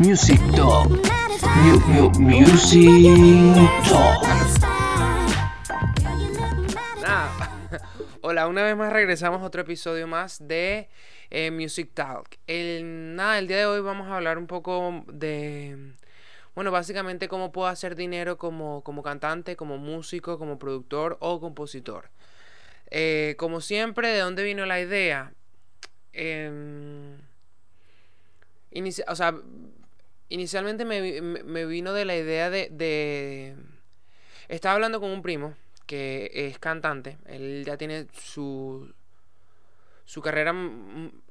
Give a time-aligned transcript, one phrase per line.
[0.00, 0.88] Music Talk.
[1.62, 3.54] Mu- mu- music
[3.88, 4.22] Talk.
[7.02, 7.50] Nada.
[8.22, 10.88] Hola, una vez más regresamos a otro episodio más de
[11.30, 12.38] eh, Music Talk.
[12.46, 15.92] El, nada, el día de hoy vamos a hablar un poco de,
[16.54, 22.10] bueno, básicamente cómo puedo hacer dinero como, como cantante, como músico, como productor o compositor.
[22.90, 25.32] Eh, como siempre, ¿de dónde vino la idea?
[26.12, 27.18] Em,
[28.72, 29.34] inicia- o sea,
[30.30, 33.56] inicialmente me, me- vino de la idea de, de...
[34.48, 35.54] Estaba hablando con un primo
[35.86, 37.18] que es cantante.
[37.26, 38.92] Él ya tiene su,
[40.04, 40.54] su carrera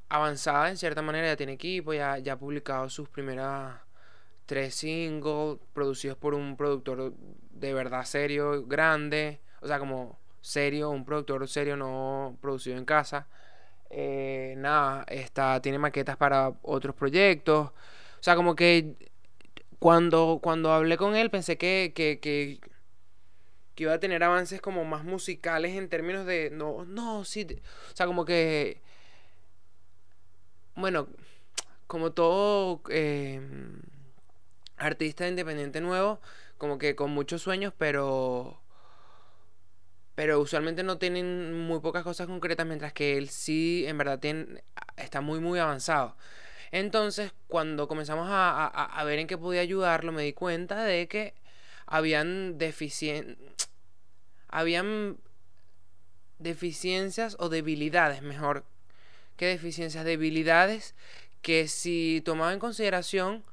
[0.10, 1.28] avanzada en cierta manera.
[1.28, 3.76] Ya tiene equipo, ya, ya ha publicado sus primeras
[4.46, 7.14] tres singles producidos por un productor
[7.52, 9.40] de verdad serio, grande.
[9.62, 13.28] O sea, como serio, un productor serio no producido en casa.
[13.90, 17.72] Eh, nada, está, tiene maquetas para otros proyectos.
[18.20, 18.96] O sea, como que
[19.80, 22.60] cuando, cuando hablé con él pensé que, que, que,
[23.76, 26.50] que iba a tener avances como más musicales en términos de...
[26.52, 27.48] No, no, sí.
[27.92, 28.82] O sea, como que...
[30.76, 31.08] Bueno,
[31.88, 33.42] como todo eh,
[34.78, 36.20] artista independiente nuevo,
[36.58, 38.62] como que con muchos sueños, pero...
[40.16, 44.64] Pero usualmente no tienen muy pocas cosas concretas, mientras que él sí, en verdad, tiene,
[44.98, 46.18] está muy, muy avanzado.
[46.72, 51.08] Entonces, cuando comenzamos a, a- a ver en qué podía ayudarlo, me di cuenta de
[51.08, 51.34] que
[51.88, 53.38] habían deficien...
[54.50, 55.18] habían
[56.40, 58.64] deficiencias o debilidades, mejor
[59.38, 60.96] que deficiencias, debilidades
[61.42, 63.44] que si tomaba en consideración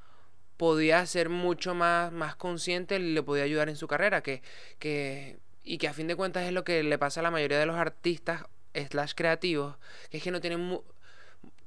[0.57, 4.41] podía ser mucho más, más consciente y le podía ayudar en su carrera, que,
[4.79, 7.59] que, y que a fin de cuentas es lo que le pasa a la mayoría
[7.59, 8.45] de los artistas
[8.75, 9.77] slash creativos,
[10.11, 10.81] que es que no tienen,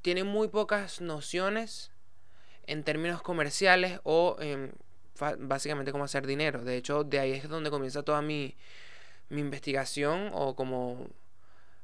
[0.02, 1.90] tienen muy pocas nociones
[2.66, 4.36] en términos comerciales o
[5.38, 6.64] básicamente cómo hacer dinero.
[6.64, 8.56] De hecho, de ahí es donde comienza toda mi,
[9.30, 11.08] mi investigación o como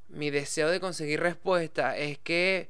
[0.08, 1.96] mi deseo de conseguir respuesta.
[1.96, 2.68] Es que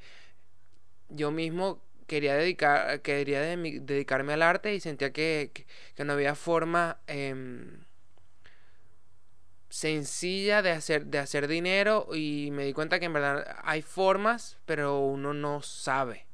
[1.08, 6.34] yo mismo quería dedicar, quería dedicarme al arte y sentía que, que- que no había
[6.34, 7.80] forma em,
[9.76, 14.56] sencilla de hacer, de hacer dinero y me di cuenta que en verdad hay formas,
[14.64, 16.24] pero uno no sabe.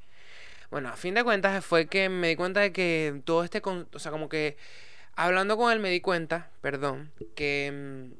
[0.70, 3.88] Bueno, a fin de cuentas fue que me di cuenta de que todo este, con-
[3.92, 4.56] o sea, como que
[5.16, 8.12] hablando con él me di cuenta, perdón, que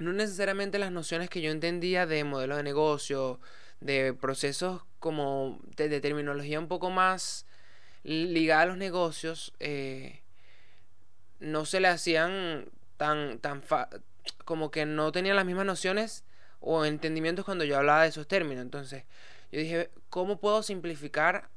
[0.00, 3.38] mm, no necesariamente las nociones que yo entendía de modelo de negocio,
[3.80, 7.46] de procesos como de, terminología un poco más
[8.02, 10.22] ligada a los negocios, eh,
[11.38, 12.66] no se le hacían
[12.96, 13.62] tan, tan
[14.44, 16.24] como que no tenían las mismas nociones
[16.60, 18.62] o entendimientos cuando yo hablaba de esos términos.
[18.62, 19.04] Entonces,
[19.50, 21.48] yo dije, ¿cómo puedo simplificar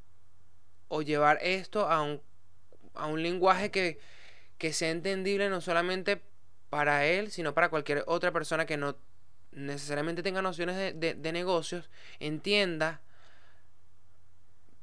[0.87, 2.21] o llevar esto a un,
[2.95, 3.99] a un lenguaje que,
[4.57, 6.21] que sea entendible no solamente
[6.69, 8.97] para él, sino para cualquier otra persona que no
[9.51, 11.89] necesariamente tenga nociones de, de- negocios,
[12.19, 13.01] entienda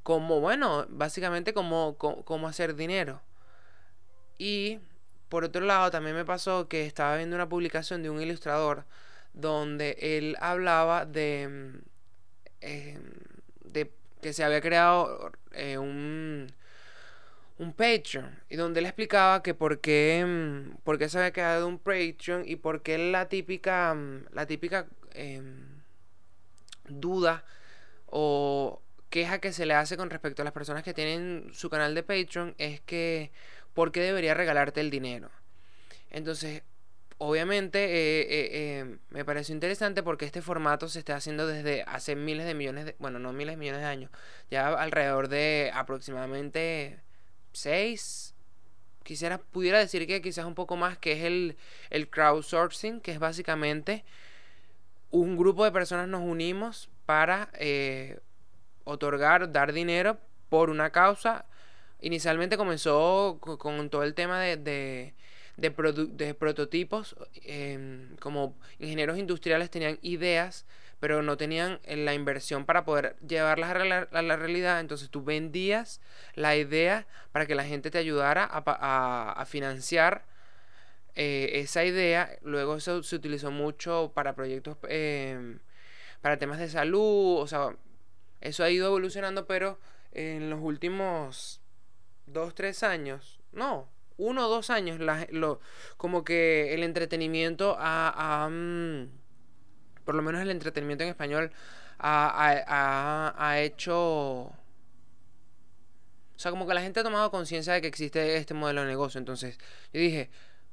[0.02, 3.20] cómo, bueno, básicamente cómo, cómo, cómo hacer dinero.
[4.38, 4.78] Y
[5.32, 8.84] por otro lado, también me pasó que estaba viendo una publicación de un ilustrador
[9.32, 11.78] donde él hablaba de, mm,
[12.60, 12.98] eh,
[13.64, 16.52] de que se había creado eh, un,
[17.56, 21.66] un Patreon y donde él explicaba que por qué, mm, por qué se había creado
[21.66, 25.80] un Patreon y por qué la típica, mm, la típica em,
[26.90, 27.42] duda
[28.06, 31.94] o queja que se le hace con respecto a las personas que tienen su canal
[31.94, 33.32] de Patreon es que
[33.74, 35.30] ¿por qué debería regalarte el dinero?
[36.10, 36.62] Entonces,
[37.24, 42.16] obviamente eh, eh, eh, me pareció interesante porque este formato se está haciendo desde hace
[42.16, 44.10] miles de millones de, bueno, no miles de millones de años,
[44.50, 46.98] ya alrededor de aproximadamente
[47.52, 48.34] 6,
[49.04, 51.56] quisiera, pudiera decir que quizás un poco más, que es el,
[51.90, 54.04] el crowdsourcing, que es básicamente
[55.12, 57.50] un grupo de personas nos unimos para
[58.84, 60.18] otorgar, dar dinero
[60.48, 61.44] por una causa.
[62.02, 65.14] Inicialmente comenzó co- con, todo el tema de, de,
[65.56, 65.70] de
[66.08, 70.66] de prototipos, em, como ingenieros industriales tenían ideas,
[71.00, 74.80] pero no tenían eh, la inversión para poder llevarlas a la, a la realidad.
[74.80, 76.00] Entonces tú vendías
[76.34, 80.24] la idea para que la gente te ayudara a, a- a financiar
[81.14, 82.30] eh, esa idea.
[82.42, 85.58] Luego eso se utilizó mucho para proyectos, em,
[86.22, 87.76] para temas de salud, o sea,
[88.42, 89.80] eso ha ido evolucionando, pero
[90.12, 91.61] en los últimos
[92.26, 94.98] dos, tres años, no, uno o dos años,
[95.30, 95.60] lo,
[95.96, 99.08] como que el entretenimiento ha, mm,
[100.04, 101.52] por lo menos el entretenimiento en español,
[101.98, 104.52] ha hecho...
[106.34, 108.88] O sea, como que la gente ha tomado conciencia de que existe este modelo de
[108.88, 109.18] negocio.
[109.18, 109.58] Entonces,
[109.92, 110.28] yo dije,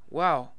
[0.10, 0.52] wow,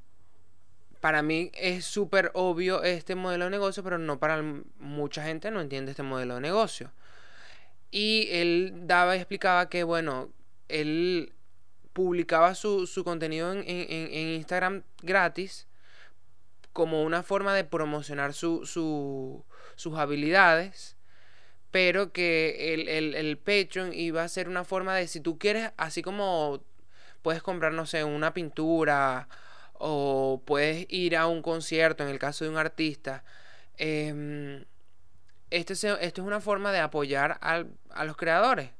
[1.00, 4.42] para mí es súper obvio este modelo de negocio, pero no para
[4.78, 6.92] mucha gente no entiende este modelo de negocio.
[7.90, 10.30] Y él daba y explicaba que, bueno,
[10.70, 11.32] él
[11.92, 13.64] publicaba su, contenido en,
[14.36, 15.66] Instagram gratis
[16.72, 18.64] como una forma de promocionar su,
[19.76, 20.96] sus habilidades,
[21.70, 25.72] pero que el, el, el Patreon iba a ser una forma de, si tú quieres,
[25.76, 26.62] así como
[27.22, 29.28] puedes comprar, no sé, una pintura
[29.74, 33.24] o puedes ir a un concierto en el caso de un artista.
[33.78, 34.64] Eh,
[35.50, 38.70] esto, esto es una forma de apoyar a los creadores.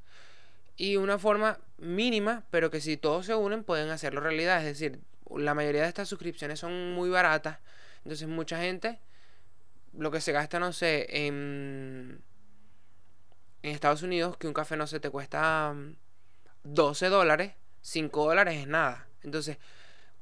[0.80, 4.60] Y una forma mínima, pero que si todos se unen pueden hacerlo realidad.
[4.60, 4.98] Es decir,
[5.28, 7.58] la mayoría de estas suscripciones son muy baratas.
[7.98, 8.98] Entonces mucha gente,
[9.92, 12.22] lo que se gasta, no sé, en,
[13.60, 15.74] en Estados Unidos, que un café no se te cuesta
[16.64, 17.52] 12 mm, dólares,
[17.82, 19.06] 5 dólares es nada.
[19.22, 19.58] Entonces,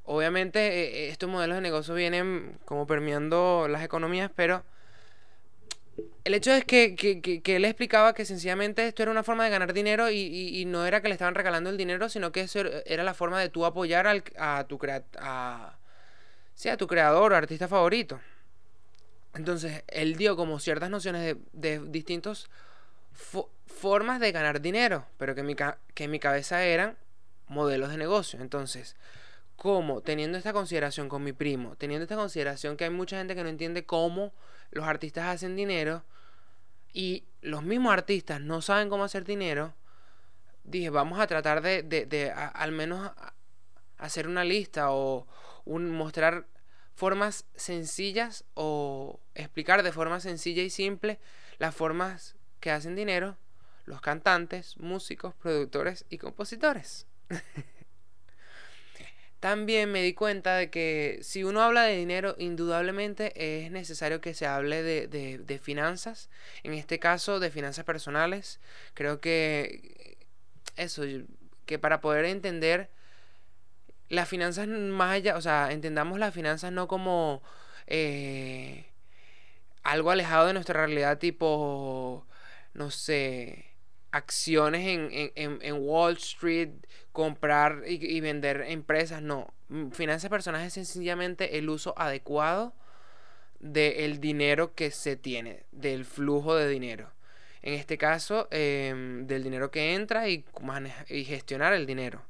[0.03, 4.65] obviamente eh, eh, estos modelos de negocio vienen como permeando las economías, pero
[6.23, 10.09] el hecho es que, él explicaba que sencillamente esto era una forma de ganar dinero
[10.11, 13.39] y, no era que le estaban regalando el dinero, sino que eso era la forma
[13.39, 14.79] de tú apoyar al, a, tu
[15.19, 15.77] a,
[16.65, 18.19] a tu creador o artista favorito.
[19.33, 22.49] Entonces, él dio como ciertas nociones de, distintas
[23.65, 26.97] formas de ganar dinero, pero que, mi, que en mi cabeza eran
[27.47, 28.41] modelos de negocio.
[28.41, 28.95] Entonces,
[29.59, 33.43] como teniendo esta consideración con mi primo, teniendo esta consideración que hay mucha gente que
[33.43, 34.33] no entiende cómo
[34.71, 36.05] los artistas hacen dinero
[36.93, 39.73] y los mismos artistas no saben cómo hacer dinero,
[40.63, 43.11] dije, vamos a tratar de, al menos
[43.97, 45.27] hacer una lista o
[45.65, 46.47] un, mostrar
[46.95, 51.19] formas sencillas o explicar de forma sencilla y simple
[51.57, 53.35] las formas que hacen dinero
[53.83, 57.07] los cantantes, músicos, productores y compositores.
[59.39, 64.33] También me di cuenta de que si uno habla de dinero, indudablemente es necesario que
[64.33, 66.29] se hable de, finanzas.
[66.63, 68.59] En este caso, de finanzas personales.
[68.93, 70.17] Creo que
[70.75, 71.03] eso,
[71.65, 72.89] que para poder entender
[74.09, 77.41] las finanzas más allá, o sea, entendamos las finanzas no como
[77.87, 78.87] eh,
[79.83, 82.25] algo alejado de nuestra realidad, tipo,
[82.73, 83.68] no sé,
[84.11, 84.81] acciones
[85.35, 86.69] en, Wall Street,
[87.11, 89.53] comprar y, vender empresas, no.
[89.69, 92.73] Mm, finanzas personales es sencillamente el uso adecuado
[93.59, 97.11] del dinero que se tiene, del flujo de dinero.
[97.61, 100.45] En este caso, em, del dinero que entra y,
[101.09, 102.23] y gestionar el dinero.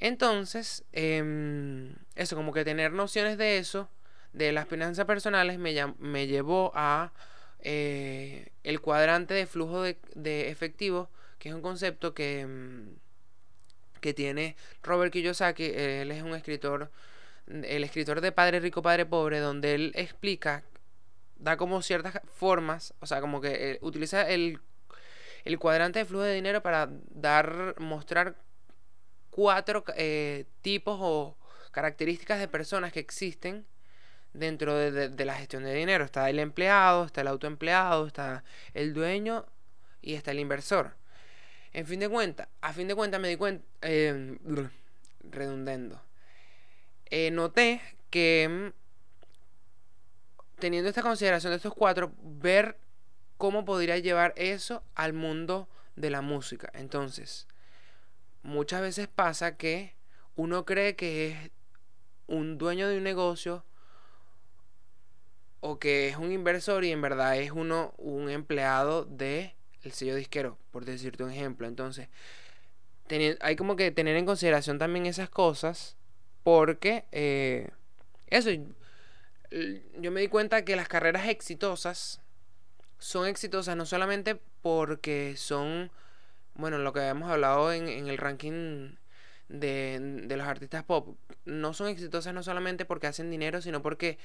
[0.00, 3.88] Entonces, em, eso, como que tener nociones de eso,
[4.32, 7.12] de las finanzas personales, me, me llevó a
[7.60, 14.56] eh, el cuadrante de flujo de, efectivo, que es un concepto que, mm, que tiene
[14.82, 15.64] Robert Kiyosaki.
[15.64, 16.90] Él es un escritor,
[17.46, 20.64] el escritor de Padre Rico, Padre Pobre, donde él explica,
[21.36, 24.60] da como ciertas formas, o sea, como que eh, utiliza el,
[25.44, 28.36] el, cuadrante de flujo de dinero para dar, mostrar
[29.30, 31.36] cuatro eh, tipos o
[31.70, 33.66] características de personas que existen
[34.38, 36.04] dentro de, la gestión de dinero.
[36.04, 38.44] Está el empleado, está el autoempleado, está
[38.74, 39.44] el dueño
[40.00, 40.96] y está el inversor.
[41.72, 44.38] En fin de cuentas, a fin de cuentas me di cuenta, eh,
[45.22, 46.00] redundando,
[47.10, 47.80] eh, noté
[48.10, 48.88] que mm,
[50.58, 52.78] teniendo esta consideración de estos cuatro, ver
[53.36, 56.70] cómo podría llevar eso al mundo de la música.
[56.74, 57.46] Entonces,
[58.42, 59.94] muchas veces pasa que
[60.36, 61.50] uno cree que es
[62.26, 63.64] un dueño de un negocio
[65.60, 70.14] o que es un inversor y en verdad es uno un empleado de el sello
[70.14, 71.66] disquero, por decirte un ejemplo.
[71.66, 72.08] Entonces,
[73.40, 75.96] hay como que tener en consideración también esas cosas
[76.42, 77.70] porque eh,
[78.26, 82.20] eso yo me di cuenta que las carreras exitosas
[82.98, 85.90] son exitosas no solamente porque son
[86.54, 88.96] bueno lo que habíamos hablado en, en el ranking
[89.48, 94.18] de, de los artistas pop no son exitosas no solamente porque hacen dinero sino porque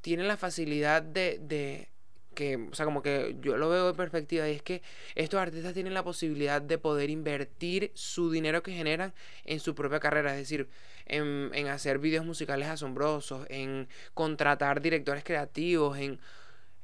[0.00, 1.88] tienen la facilidad de, de
[2.34, 4.82] que, o sea, como que yo lo veo de perspectiva, y es que
[5.16, 9.12] estos artistas tienen la posibilidad de poder invertir su dinero que generan
[9.44, 10.68] en su propia carrera, es decir,
[11.06, 16.20] en, en hacer videos musicales asombrosos, en contratar directores creativos, en,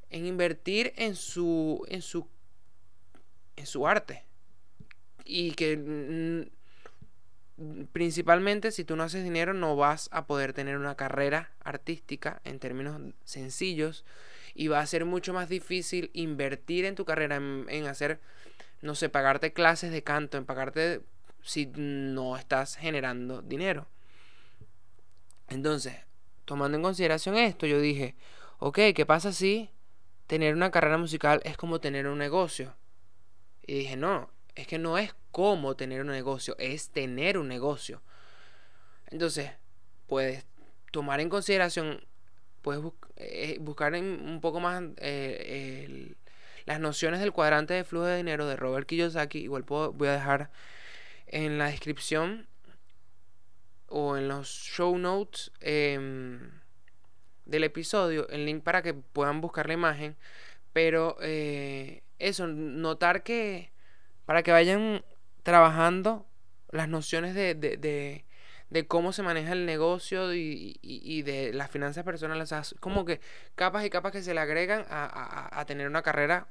[0.09, 2.27] en invertir en su, en su,
[3.55, 4.25] en su arte.
[5.23, 6.51] Y que
[7.93, 12.59] principalmente si tú no haces dinero no vas a poder tener una carrera artística en
[12.59, 14.03] términos sencillos
[14.53, 18.19] y va a ser mucho más difícil invertir en tu carrera en, hacer
[18.81, 21.01] no sé, pagarte clases de canto, en pagarte
[21.41, 23.87] si no estás generando dinero.
[25.47, 25.95] Entonces,
[26.43, 28.15] tomando en consideración esto, yo dije,
[28.59, 29.69] ok, ¿qué pasa si
[30.27, 32.75] tener una carrera musical es como tener un negocio?
[33.65, 38.01] Y dije, no, es que no es como tener un negocio, es tener un negocio.
[39.07, 39.51] Entonces,
[40.07, 40.45] puedes
[40.91, 42.05] tomar en consideración,
[42.61, 42.83] puedes
[43.17, 46.15] eh, buscar un poco más eh,
[46.65, 49.39] las nociones del cuadrante de flujo de dinero de Robert Kiyosaki.
[49.39, 50.51] Igual voy a dejar
[51.27, 52.47] en la descripción
[53.87, 56.51] o en los show notes em,
[57.45, 60.15] del episodio el link para que puedan buscar la imagen.
[60.73, 63.74] Pero eh, eso, notar que
[64.25, 65.03] para que vayan
[65.43, 66.25] trabajando
[66.71, 68.25] las nociones de, de,
[68.69, 72.53] de, cómo se maneja el negocio y, y, de las finanzas personales.
[72.79, 73.21] como que
[73.55, 76.47] capas y capas que se le agregan a, a, a tener una carrera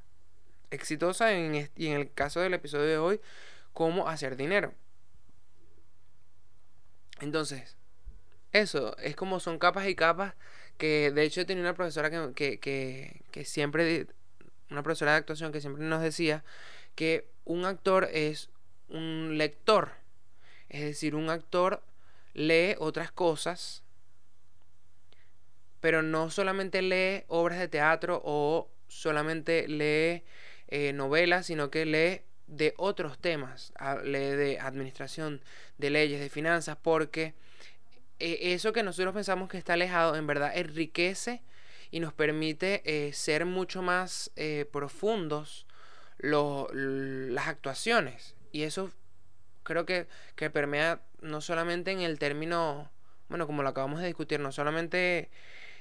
[0.70, 3.20] exitosa en, y en el caso del episodio de hoy,
[3.72, 4.72] cómo hacer dinero.
[7.20, 7.76] Entonces,
[8.52, 10.34] eso, es como son capas y capas
[10.78, 14.06] que de hecho tenía una profesora que, que, que, siempre,
[14.70, 16.44] una profesora de actuación que siempre nos decía
[16.94, 18.50] que un actor es
[18.88, 19.92] un lector.
[20.68, 21.82] Es decir, un actor
[22.32, 23.82] lee otras cosas,
[25.80, 30.24] pero no solamente lee obras de teatro o solamente lee
[30.68, 33.72] eh, novelas, sino que lee de otros temas,
[34.02, 35.42] lee de administración,
[35.78, 37.34] de leyes, de finanzas, porque
[38.18, 41.42] eh, eso que nosotros pensamos que está alejado, en verdad enriquece
[41.90, 44.30] y nos permite eh, ser mucho más
[44.72, 45.66] profundos
[46.18, 48.34] las actuaciones.
[48.52, 48.90] Y eso
[49.62, 50.06] creo que,
[50.36, 52.90] que permea no solamente en el término,
[53.28, 55.30] bueno, como lo acabamos de discutir, no solamente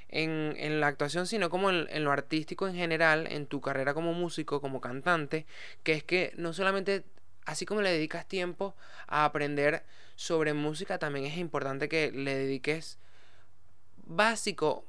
[0.10, 4.14] en, en la actuación, sino como en, lo artístico en general, en tu carrera como
[4.14, 5.46] músico, como cantante,
[5.84, 7.04] que es que no solamente,
[7.46, 8.76] así como le dedicas tiempo
[9.08, 9.84] a aprender
[10.16, 13.00] sobre música, también es importante que le dediques
[14.06, 14.86] básico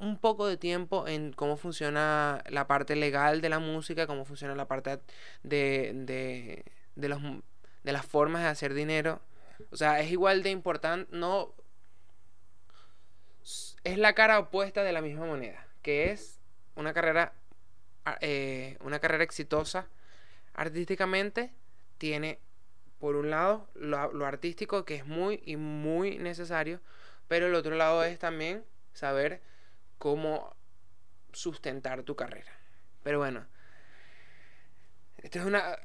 [0.00, 4.54] un poco de tiempo en cómo funciona la parte legal de la música, cómo funciona
[4.54, 5.00] la parte
[5.42, 6.64] de, de,
[6.94, 7.20] de, los,
[7.82, 9.20] de las formas de hacer dinero.
[9.70, 11.54] O sea, es igual de importante, no
[13.84, 16.40] es la cara opuesta de la misma moneda, que es
[16.74, 17.32] una carrera,
[18.20, 19.88] eh, una carrera exitosa
[20.54, 21.52] artísticamente,
[21.98, 22.40] tiene
[22.98, 26.80] por un lado lo, artístico que es muy y muy necesario,
[27.28, 29.40] pero el otro lado es también saber
[29.98, 30.56] cómo
[31.32, 32.52] sustentar tu carrera.
[33.02, 33.46] Pero bueno,
[35.18, 35.78] esto es una...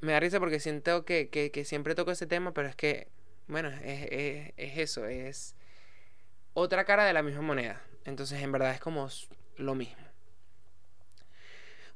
[0.00, 3.08] me, da risa porque siento que, siempre toco ese tema, pero es que,
[3.46, 5.56] bueno, es eso, es
[6.54, 7.82] otra cara de la misma moneda.
[8.04, 9.08] Entonces, en verdad es como
[9.56, 10.06] lo mismo.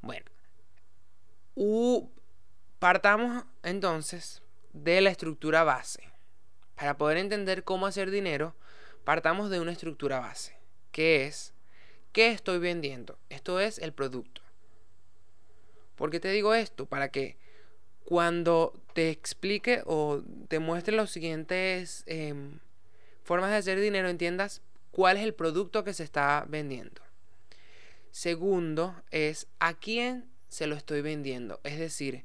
[0.03, 0.27] Bueno.
[2.79, 6.03] partamos entonces de la estructura base.
[6.75, 8.55] Para poder entender cómo hacer dinero,
[9.05, 10.57] partamos de una estructura base,
[10.91, 11.53] que es
[12.13, 13.19] ¿qué estoy vendiendo?
[13.29, 14.43] Esto es el producto.
[15.97, 16.87] ¿Por qué te digo esto?
[16.87, 17.37] Para que
[18.05, 22.59] cuando te explique o te muestre los siguientes em,
[23.23, 27.03] formas de hacer dinero entiendas cuál es el producto que se está vendiendo.
[28.11, 31.61] Segundo es a quién se lo estoy vendiendo.
[31.63, 32.25] Es decir,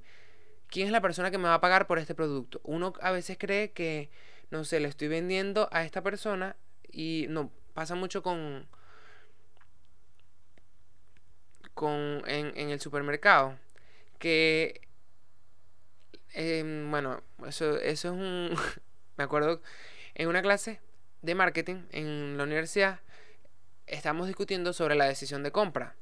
[0.67, 2.59] quién es la persona que me va a pagar por este producto.
[2.63, 4.09] Uno a veces cree que,
[4.49, 6.55] no sé, le estoy vendiendo a esta persona
[6.91, 8.67] y no, pasa mucho con,
[11.75, 13.59] con en, el supermercado.
[14.17, 14.81] Que,
[16.33, 18.55] em, bueno, eso, eso es un...
[19.17, 19.61] me acuerdo
[20.15, 20.81] en una clase
[21.21, 22.99] de marketing en la universidad
[23.87, 25.95] estamos discutiendo sobre la decisión de compra.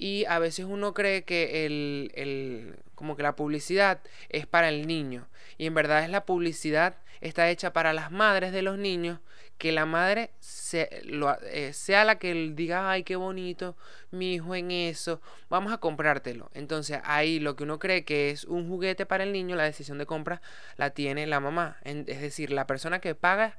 [0.00, 4.86] Y a veces uno cree que el, el, como que la publicidad es para el
[4.86, 5.28] niño.
[5.58, 9.20] Y en verdad es la publicidad está hecha para las madres de los niños.
[9.58, 10.30] Que la madre
[10.72, 13.76] eh, sea la que diga, ay, qué bonito,
[14.10, 16.50] mi hijo en eso, vamos a comprártelo.
[16.54, 19.98] Entonces ahí lo que uno cree que es un juguete para el niño, la decisión
[19.98, 20.40] de compra
[20.78, 21.76] la tiene la mamá.
[21.84, 23.58] es decir, la persona que paga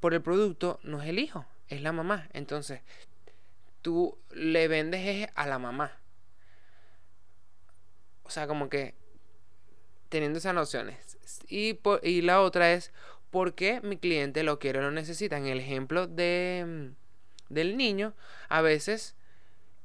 [0.00, 2.28] por el producto no es el hijo, es la mamá.
[2.34, 2.82] Entonces,
[3.86, 5.92] tú le vendes a la mamá.
[8.24, 8.96] O sea, como que
[10.08, 11.16] teniendo esas nociones.
[11.46, 12.92] Y, y la otra es,
[13.30, 15.38] ¿por qué mi cliente lo quiere o lo necesita?
[15.38, 16.94] En el ejemplo de,
[17.48, 18.12] del niño,
[18.48, 19.14] a veces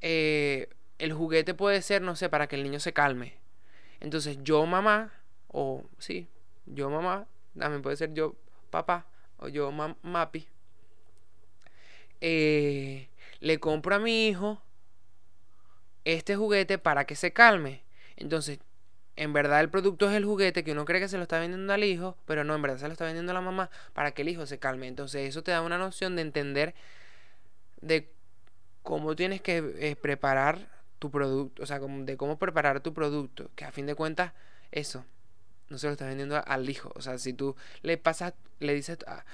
[0.01, 3.38] eh, el juguete puede ser, no sé, para que el niño se calme.
[4.00, 5.13] Entonces yo mamá,
[5.48, 6.27] o sí,
[6.65, 8.36] yo mamá, también puede ser yo
[8.72, 9.05] papá,
[9.38, 10.48] o yo Mapi,
[12.20, 13.11] eh,
[13.41, 14.62] le compro a mi hijo
[16.05, 17.83] este juguete para que se calme.
[18.15, 18.60] Entonces,
[19.15, 21.74] en verdad el producto es el juguete que uno cree que se lo está vendiendo
[21.74, 24.21] al hijo, pero no, en verdad se lo está vendiendo a la mamá para que
[24.21, 24.88] el hijo se calme.
[24.88, 26.74] Entonces eso te da una noción de entender
[27.81, 28.10] de
[28.83, 30.69] cómo tienes que eh, preparar
[31.00, 34.33] tu producto, o sea, de cómo preparar tu producto, que a fin de cuentas
[34.71, 35.03] eso
[35.69, 36.91] no se lo estás vendiendo al hijo.
[36.95, 39.25] O sea, si tú le pasas, le dices, ah,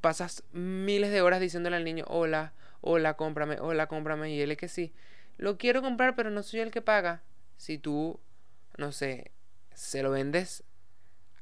[0.00, 4.56] pasas miles de horas diciéndole al niño, hola, hola, cómprame, hola, cómprame, y él es
[4.56, 4.92] que sí,
[5.36, 7.22] lo quiero comprar, pero no soy el que paga.
[7.56, 8.20] Si tú
[8.78, 9.32] no sé,
[9.74, 10.64] se lo vendes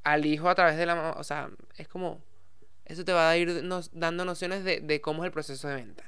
[0.02, 1.12] al hijo a través de la.
[1.12, 2.21] O sea, es como.
[2.85, 3.62] Eso te va a ir
[3.93, 6.05] dando nociones de, de cómo es el proceso de venta.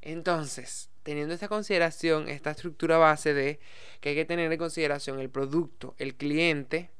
[0.00, 3.58] Entonces, teniendo esta consideración, esta estructura base de
[4.00, 6.90] que hay que tener en consideración el producto, el cliente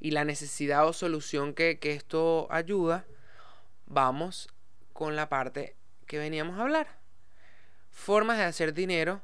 [0.00, 3.04] y la necesidad o solución que, que esto ayuda,
[3.84, 4.48] vamos
[4.98, 5.76] con la parte
[6.08, 6.98] que veníamos a hablar.
[7.88, 9.22] Formas de hacer dinero.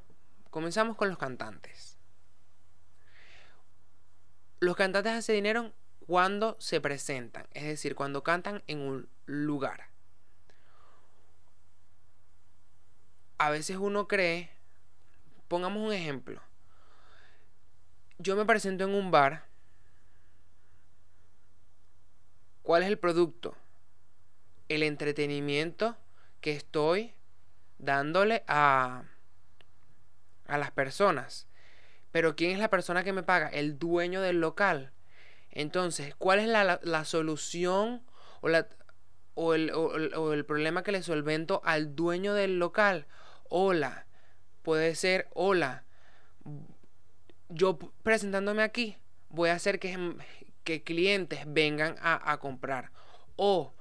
[0.51, 1.99] Comenzamos con los cantantes.
[4.61, 5.73] Los cantantes hacen dinero
[6.07, 9.89] cuando se presentan, es decir, cuando cantan en un lugar.
[13.39, 14.51] A veces uno cree,
[15.49, 16.41] pongamos un ejemplo,
[18.19, 19.45] yo me presento en un bar,
[22.63, 23.57] ¿cuál es el producto?
[24.69, 25.97] El entretenimiento
[26.41, 27.15] que estoy
[27.79, 29.05] dándole a,
[30.47, 31.47] a las personas.
[32.13, 33.49] Pero ¿quién es la persona que me paga?
[33.49, 34.93] El dueño del local.
[35.51, 38.03] Entonces, ¿cuál es la, solución
[38.41, 38.69] o, la,
[39.35, 43.07] o, el, o, el, problema que le solvento al dueño del local?
[43.49, 44.07] Hola.
[44.63, 45.85] Puede ser, hola.
[47.49, 48.97] Yo presentándome aquí,
[49.29, 50.17] voy a hacer que,
[50.65, 52.91] que clientes vengan a, comprar.
[53.37, 53.75] O,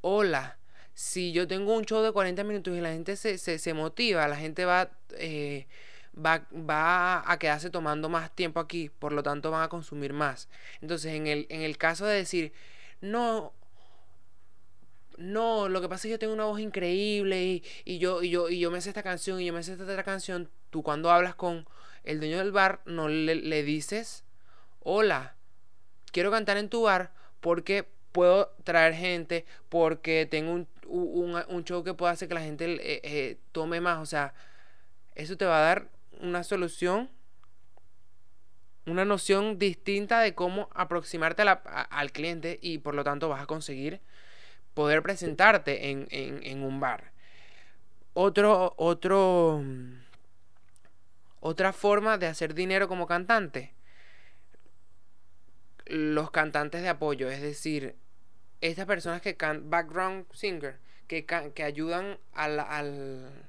[0.00, 0.58] hola.
[0.94, 4.36] Si yo tengo un show de 40 minutos y la gente se, se, motiva, la
[4.36, 4.90] gente va...
[5.12, 5.66] Eh,
[6.14, 10.48] va, a quedarse tomando más tiempo aquí, por lo tanto van a consumir más.
[10.80, 12.52] Entonces, en el, en el caso de decir,
[13.00, 13.52] no,
[15.16, 18.48] no, lo que pasa es que yo tengo una voz increíble y, yo, y, yo,
[18.48, 21.10] y yo me sé esta canción y yo me sé esta otra canción, tú cuando
[21.10, 21.66] hablas con
[22.04, 24.24] el dueño del bar, no le, le dices,
[24.80, 25.34] hola,
[26.12, 31.94] quiero cantar en tu bar porque puedo traer gente, porque tengo un, un, show que
[31.94, 34.34] pueda hacer que la gente eh, eh, tome más, o sea,
[35.14, 35.88] eso te va a dar
[36.20, 37.10] una solución,
[38.86, 44.00] una noción distinta de cómo aproximarte al cliente y por lo tanto vas a conseguir
[44.74, 47.12] poder presentarte en, un bar.
[48.14, 49.62] Otro, otro,
[51.40, 53.74] otra forma de hacer dinero como cantante.
[55.88, 57.96] Los cantantes de apoyo, es decir,
[58.60, 63.48] estas personas que cantan, background singer, que, que ayudan al, al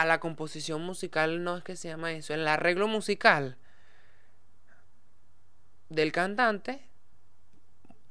[0.00, 3.58] a la composición musical, no es que se llama eso, el arreglo musical
[5.90, 6.88] del cantante,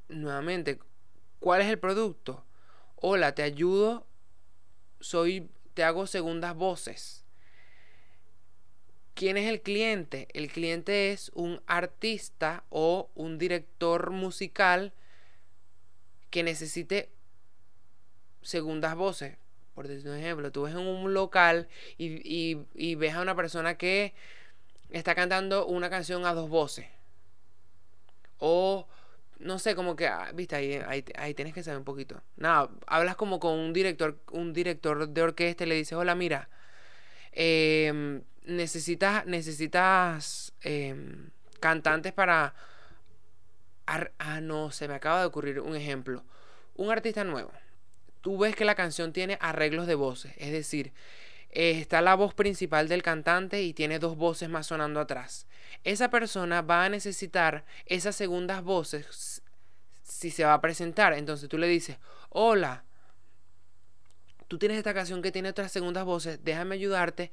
[0.08, 0.78] nuevamente,
[1.40, 2.44] ¿cuál es el producto?
[2.94, 4.06] Hola, te ayudo,
[5.00, 7.19] soy, te hago segundas voces.
[9.20, 10.28] ¿Quién es el cliente?
[10.32, 14.94] El cliente es un artista o un director musical
[16.30, 17.10] que necesite
[18.40, 19.36] segundas voces
[19.74, 24.14] por decir un ejemplo, tú ves en un local y, ves a una persona que
[24.88, 26.86] está cantando una canción a dos voces.
[28.38, 28.88] O,
[29.38, 32.22] no sé, como que, ah, viste, ahí, ahí, tienes que saber un poquito.
[32.36, 36.48] Nada, hablas como con un director, un director de orquesta y le dices, hola, mira,
[37.32, 42.54] em, necesitas, necesitas em, cantantes para...
[43.86, 46.24] Ah, no, se me acaba de ocurrir un ejemplo.
[46.76, 47.50] Un artista nuevo
[48.20, 50.92] tú ves que la canción tiene arreglos de voces, es decir,
[51.50, 55.46] eh, está la voz principal del cantante y tiene dos voces más sonando atrás.
[55.84, 59.42] Esa persona va a necesitar esas segundas voces
[60.02, 61.12] si se va a presentar.
[61.14, 61.98] Entonces tú le dices,
[62.28, 62.84] hola,
[64.46, 67.32] tú tienes esta canción que tiene otras segundas voces, déjame ayudarte.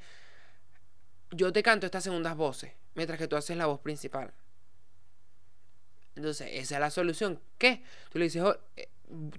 [1.32, 4.34] Yo te canto estas segundas voces, mientras que tú haces la voz principal.
[6.16, 7.40] Entonces, esa es la solución.
[7.58, 7.84] ¿Qué?
[8.10, 8.90] Tú le dices, oh, eh,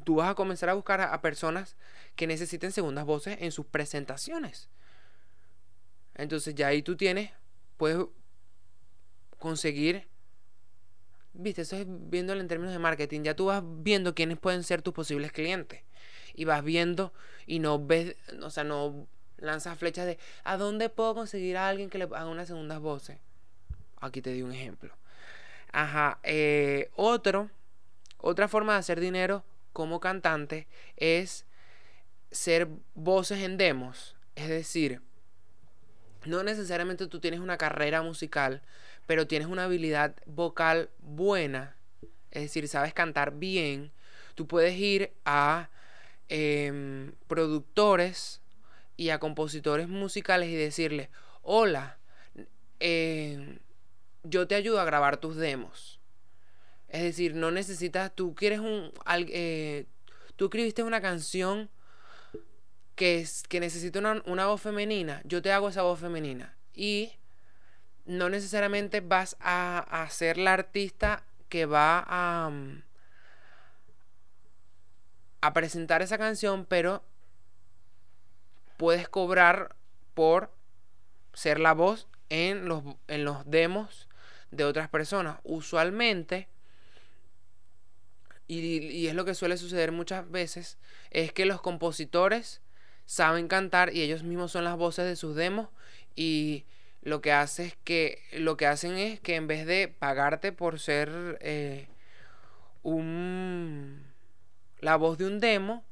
[0.05, 1.77] tú vas a comenzar a buscar a, personas
[2.17, 4.69] que necesiten segundas voces en sus presentaciones.
[6.15, 7.31] Entonces ya ahí tú tienes,
[7.77, 8.05] puedes
[9.39, 10.09] conseguir,
[11.33, 14.83] viste, eso es viéndolo en términos de marketing, ya tú vas viendo quiénes pueden ser
[14.83, 15.83] tus posibles clientes.
[16.35, 17.13] Y vas viendo
[17.47, 21.91] y no ves, o sea, no lanzas flechas de, ¿a dónde puedo conseguir a alguien
[21.91, 23.19] que le haga unas segundas voces?
[24.01, 24.95] Aquí te di un ejemplo.
[25.73, 27.51] Ajá, eh, otro,
[28.19, 31.45] otra forma de hacer dinero como cantante es
[32.31, 34.17] ser voces en demos.
[34.35, 35.03] Es decir,
[36.25, 38.63] no necesariamente tú tienes una carrera musical,
[39.07, 41.77] pero tienes una habilidad vocal buena,
[42.31, 43.91] es decir, sabes cantar bien,
[44.35, 45.71] tú puedes ir a
[46.29, 48.43] em, productores
[48.99, 51.09] y a compositores musicales y decirles,
[51.43, 51.99] hola,
[52.81, 53.61] em,
[54.25, 56.01] yo te ayudo a grabar tus demos.
[56.89, 58.93] Es decir, no necesitas, tú quieres un,
[59.29, 59.87] eh,
[60.35, 61.71] tú escribiste una canción
[62.97, 66.57] que, que necesita una, una voz femenina, yo te hago esa voz femenina.
[66.75, 67.13] Y
[68.05, 72.83] no necesariamente vas a, ser la artista que va a, mm,
[75.41, 77.05] a presentar esa canción, pero
[78.79, 79.77] puedes cobrar
[80.15, 80.51] por
[81.35, 84.09] ser la voz en los, en los demos
[84.51, 85.39] de otras personas.
[85.45, 86.49] Usualmente,
[88.47, 90.79] y, es lo que suele suceder muchas veces,
[91.11, 92.63] es que los compositores
[93.05, 95.69] saben cantar y ellos mismos son las voces de sus demos
[96.15, 96.65] y
[97.03, 100.79] lo que hace es que lo que hacen es que en vez de pagarte por
[100.79, 101.89] ser eh,
[102.83, 104.05] un
[104.81, 105.85] la voz de un demo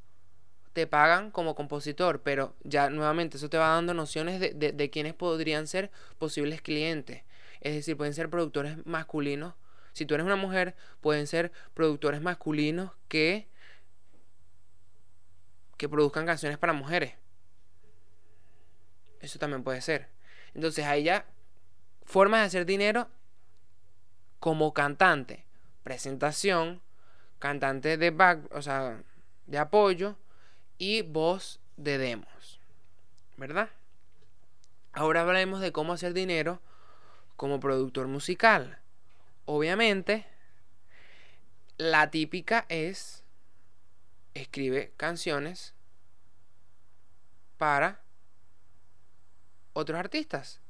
[0.76, 4.90] te pagan como compositor pero ya nuevamente eso te va dando nociones de, de, de
[4.90, 7.22] quiénes podrían ser posibles clientes.
[7.62, 9.54] Es decir pueden ser productores masculinos.
[9.94, 13.48] Si tú eres una mujer pueden ser productores masculinos que
[15.78, 17.14] que produzcan canciones para mujeres.
[19.20, 20.10] Eso también puede ser.
[20.52, 21.24] Entonces hay ya
[22.04, 23.08] formas de hacer dinero
[24.40, 25.46] como cantante.
[25.84, 26.82] Presentación,
[27.38, 29.02] cantante de back, o sea,
[29.46, 30.18] de apoyo
[30.78, 32.60] y voz de demos.
[33.36, 33.70] ¿Verdad?
[34.92, 36.60] Ahora hablaremos de cómo hacer dinero
[37.36, 38.78] como productor musical.
[39.44, 40.26] Obviamente,
[41.76, 43.22] la típica es
[44.34, 45.74] escribe canciones
[47.58, 48.00] para
[49.72, 50.60] otros artistas.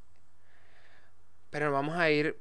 [1.50, 2.38] Pero vamos a ir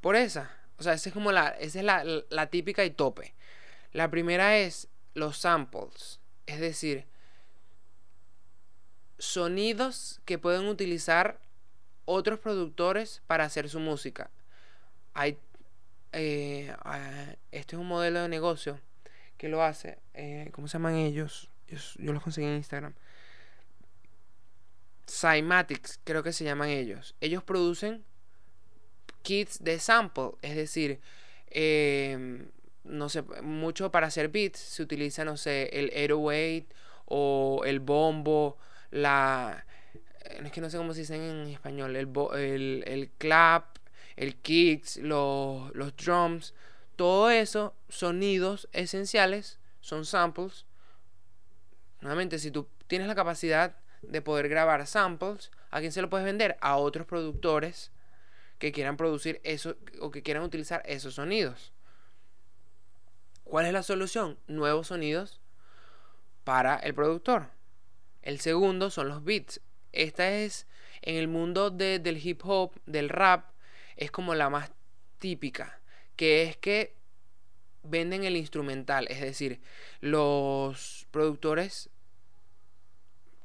[0.00, 0.50] por esa.
[0.78, 3.34] O sea, esa es como la, esa es la, la típica y tope.
[3.92, 6.20] La primera es los samples.
[6.46, 7.04] Es decir,
[9.18, 11.40] sonidos que pueden utilizar
[12.04, 14.30] otros productores para hacer su música.
[15.14, 15.38] Hay,
[16.12, 16.74] eh,
[17.50, 18.80] este es un modelo de negocio
[19.36, 19.98] que lo hace.
[20.14, 21.50] Eh, ¿Cómo se llaman ellos?
[21.66, 22.94] Yo, yo los conseguí en Instagram.
[25.08, 27.14] Cymatics, creo que se llaman ellos.
[27.20, 28.04] Ellos producen
[29.22, 31.00] kits de sample, es decir,
[31.50, 32.48] em,
[32.86, 36.66] no sé, mucho para hacer beats se utiliza, no sé, el 808
[37.06, 38.58] o el bombo,
[38.90, 39.64] la...
[40.24, 43.76] Es que no sé cómo se dice en español, el, el, el clap,
[44.16, 46.52] el kicks, los, los drums,
[46.96, 50.66] todo eso, sonidos esenciales, son samples.
[52.00, 56.24] Nuevamente, si tú tienes la capacidad de poder grabar samples, ¿a quién se lo puedes
[56.24, 56.56] vender?
[56.60, 57.92] A otros productores
[58.58, 61.72] que quieran producir eso o que quieran utilizar esos sonidos.
[63.46, 64.36] ¿Cuál es la solución?
[64.48, 65.40] Nuevos sonidos
[66.42, 67.46] para el productor.
[68.22, 69.60] El segundo son los beats.
[69.92, 70.66] Esta es
[71.00, 73.52] en el mundo del hip hop, del rap,
[73.94, 74.72] es como la más
[75.20, 75.80] típica,
[76.16, 76.96] que es que
[77.84, 79.60] venden el instrumental, es decir,
[80.00, 81.88] los productores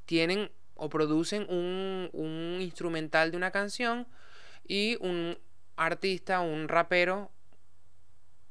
[0.07, 4.07] tienen o producen un, instrumental de una canción
[4.67, 5.37] y un
[5.75, 7.29] artista, un rapero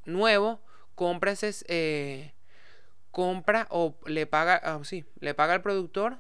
[0.05, 0.61] nuevo
[1.01, 2.35] compra ese eh,
[3.11, 6.19] compra o le paga ah, sí, le paga al productor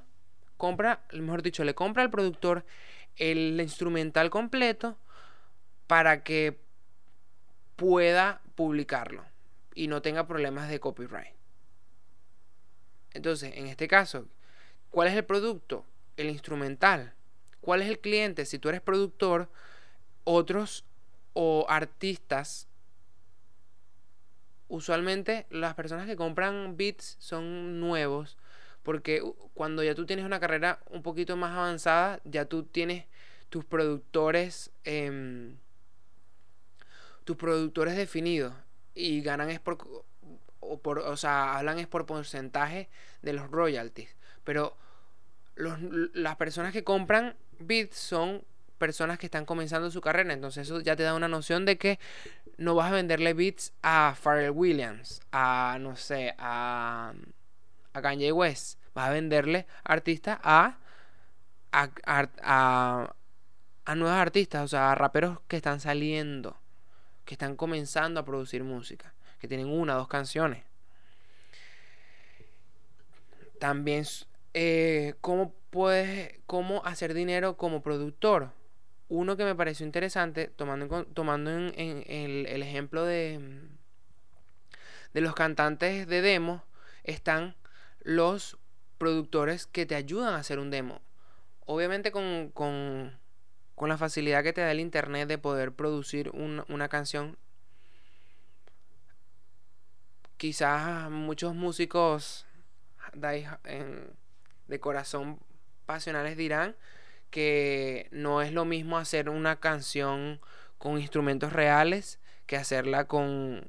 [0.56, 2.64] compra mejor dicho le compra al productor
[3.16, 4.96] el instrumental completo
[5.86, 6.58] para que
[7.76, 9.22] pueda publicarlo
[9.74, 11.34] y no tenga problemas de copyright
[13.12, 14.26] entonces en este caso
[14.90, 15.84] ¿Cuál es el producto?
[16.16, 17.14] El instrumental.
[17.60, 18.44] ¿Cuál es el cliente?
[18.44, 19.48] Si tú eres productor,
[20.24, 20.84] otros
[21.32, 22.66] o artistas,
[24.70, 28.38] usualmente las personas que compran beats son nuevos,
[28.82, 33.04] porque cuando ya tú tienes una carrera un poquito más avanzada, ya tú tienes
[33.50, 35.56] tus productores, em,
[37.24, 38.54] tus productores definidos
[38.94, 39.76] y ganan es por,
[40.60, 42.88] o por, o sea, hablan es por porcentaje
[43.22, 44.08] de los royalties.
[44.44, 44.76] Pero
[45.56, 48.44] las personas que compran bits son
[48.78, 50.32] personas que están comenzando su carrera.
[50.32, 51.98] Entonces eso ya te da una noción de que
[52.60, 57.14] no vas a venderle bits a Pharrell Williams, a, no sé, a,
[57.94, 58.78] a Kanye West.
[58.94, 60.76] Vas a venderle artistas a,
[61.72, 63.14] a, a,
[63.86, 66.60] a nuevos artistas, o sea, a raperos que están saliendo,
[67.24, 70.62] que están comenzando a producir música, que tienen una dos canciones.
[73.58, 74.04] También
[74.52, 78.52] eh, cómo pues, cómo hacer dinero como productor.
[79.10, 83.40] Uno que me pareció interesante, tomando, tomando en, el, ejemplo de,
[85.12, 86.62] de los cantantes de demo,
[87.02, 87.56] están
[88.02, 88.56] los
[88.98, 91.02] productores que te ayudan a hacer un demo.
[91.66, 93.18] Obviamente con, con,
[93.74, 97.36] con la facilidad que te da el internet de poder producir una canción.
[100.36, 102.46] Quizás muchos músicos
[103.14, 105.40] de corazón
[105.84, 106.76] pasionales dirán
[107.30, 110.40] que no es lo mismo hacer una canción
[110.78, 113.68] con instrumentos reales que hacerla con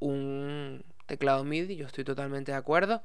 [0.00, 1.76] un teclado MIDI.
[1.76, 3.02] Yo estoy totalmente de acuerdo.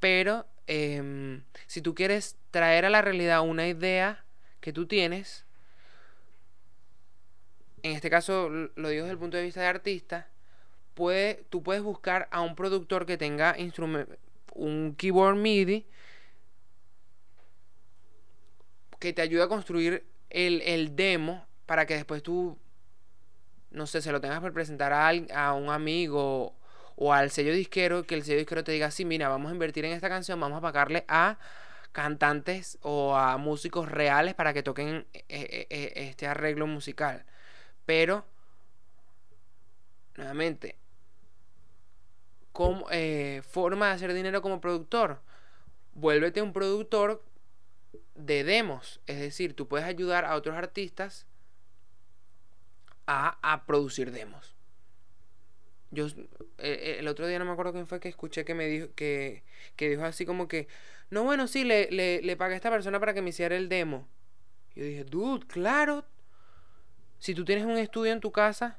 [0.00, 4.24] Pero em, si tú quieres traer a la realidad una idea
[4.60, 5.44] que tú tienes,
[7.82, 10.28] en este caso lo digo desde el punto de vista de artista,
[10.94, 13.56] puede, tú puedes buscar a un productor que tenga
[14.54, 15.86] un keyboard MIDI
[19.00, 22.56] que te ayude a construir el, el, demo para que después tú,
[23.72, 26.54] no sé, se lo tengas por presentar a, a un amigo
[26.94, 29.84] o al sello disquero, que el sello disquero te diga, sí, mira, vamos a invertir
[29.86, 31.38] en esta canción, vamos a pagarle a
[31.92, 37.24] cantantes o a músicos reales para que toquen eh, eh, eh, este arreglo musical.
[37.86, 38.24] Pero,
[40.16, 40.76] nuevamente,
[42.52, 42.86] como,
[43.42, 45.22] forma de hacer dinero como productor.
[45.94, 47.24] Vuélvete un productor
[48.14, 49.00] de demos.
[49.06, 51.26] Es decir, tú puedes ayudar a otros artistas
[53.06, 54.56] a, a producir demos.
[55.90, 56.14] Yo eh,
[56.58, 59.42] eh, el otro día no me acuerdo quién fue que escuché que me dijo que,
[59.74, 60.68] que dijo así como que
[61.10, 63.68] no bueno sí le, le, le pagué a esta persona para que me hiciera el
[63.68, 64.08] demo.
[64.74, 66.04] Yo dije, dude, claro.
[67.18, 68.78] Si tú tienes un estudio en tu casa,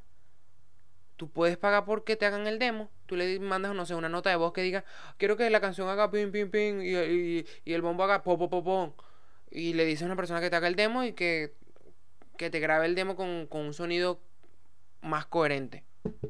[1.17, 2.89] tú puedes pagar por que te hagan el demo.
[3.11, 4.85] Tú le mandas, no sé, una nota de voz que diga,
[5.17, 8.37] quiero que la canción haga pim, pim, pim, y, y, y el bombo haga po,
[8.37, 8.93] po, po, pom.
[9.49, 11.53] Y le dices a una persona que te haga el demo y que,
[12.37, 14.21] que te grabe el demo con, con un sonido
[15.01, 15.83] más coherente.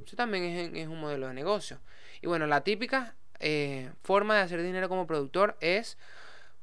[0.04, 1.80] Eso también es, un modelo de negocio.
[2.20, 6.00] Y bueno, la típica eh, forma de hacer dinero como productor es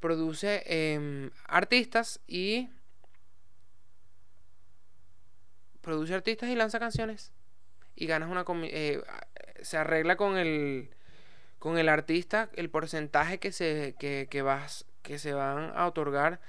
[0.00, 2.70] produce em, artistas y
[5.80, 7.30] produce artistas y lanza canciones
[7.98, 9.02] y ganas una eh,
[9.68, 10.90] se arregla con el
[11.58, 16.40] con el artista el porcentaje que se que, vas que se van a otorgar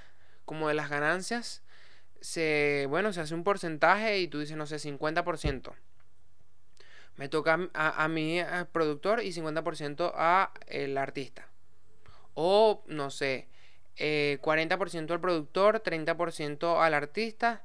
[0.44, 1.62] como de las ganancias
[2.20, 5.74] se bueno se hace un porcentaje y tú dices no sé 50%
[7.20, 8.40] me toca a, a mi
[8.72, 11.46] productor y 50% a el artista.
[12.32, 13.46] O, no sé,
[13.98, 17.62] 40% eh, al productor, 30% al artista,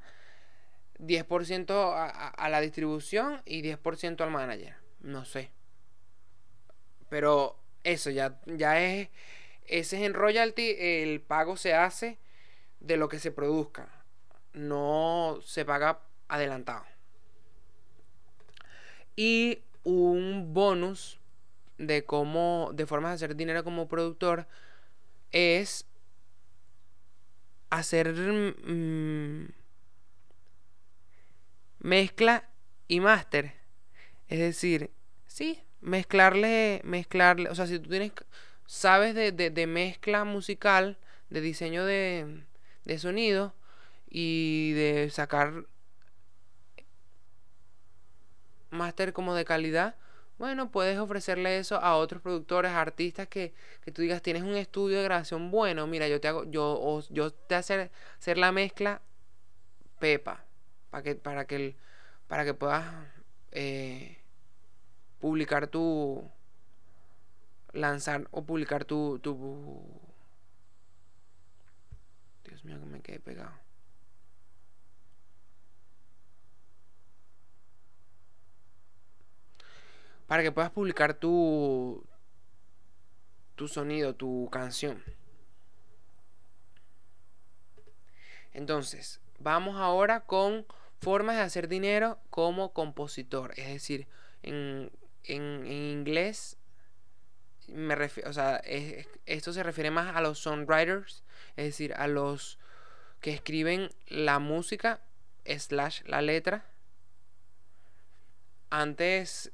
[0.99, 4.75] 10% a, a, la distribución y 10% al manager.
[5.05, 5.51] No sé.
[7.09, 9.09] Pero eso ya, ya es...
[9.67, 12.19] Ese es en royalty, el pago se hace
[12.79, 13.87] de lo que se produzca.
[14.53, 16.85] No se paga adelantado.
[19.15, 21.19] Y un bonus
[21.77, 24.47] de cómo, de formas de hacer dinero como productor
[25.31, 25.85] es
[27.69, 29.47] hacer mm,
[31.79, 32.49] mezcla
[32.87, 33.64] y máster.
[34.27, 34.91] Es decir,
[35.27, 38.11] sí, mezclarle, mezclarle, o sea, si tú tienes,
[38.65, 40.97] sabes de, de, mezcla musical,
[41.29, 42.43] de diseño de,
[42.85, 43.53] de sonido
[44.09, 45.65] y de sacar
[48.71, 49.95] máster como de calidad,
[50.37, 54.97] bueno, puedes ofrecerle eso a otros productores, artistas que, que, tú digas, tienes un estudio
[54.97, 59.01] de grabación bueno, mira, yo te hago, yo, yo te hacer, hacer la mezcla
[59.99, 60.43] pepa,
[60.89, 61.75] para que, para que,
[62.27, 62.83] para que puedas
[63.55, 64.17] eh,
[65.19, 66.29] publicar tu,
[67.73, 69.81] lanzar o publicar tu, tu,
[72.43, 73.65] Dios mío, que me quedé pegado.
[80.27, 82.03] para que puedas publicar tu
[83.55, 85.01] tu sonido, tu canción.
[88.51, 90.65] Entonces, vamos ahora con
[91.01, 93.53] formas de hacer dinero como compositor.
[93.57, 94.07] Es decir,
[94.43, 94.91] en,
[95.23, 96.57] en, inglés,
[97.67, 98.61] me o sea,
[99.25, 101.23] esto se refiere más a los songwriters,
[101.55, 102.59] es decir, a los
[103.21, 105.01] que escriben la música
[105.45, 106.65] slash la letra
[108.69, 109.51] antes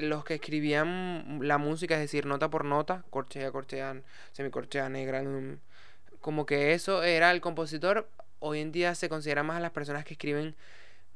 [0.00, 4.02] los que escribían la música, es decir, nota por nota, corchea, corchea,
[4.32, 5.22] semicorchea negra,
[6.20, 8.08] como que eso era el compositor,
[8.40, 10.56] hoy en día se considera más a las personas que escriben,